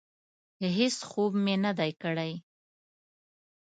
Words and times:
هېڅ 0.77 0.95
خوب 1.09 1.31
مې 1.43 1.55
نه 1.63 1.71
دی 1.79 1.91
کړی. 2.01 2.33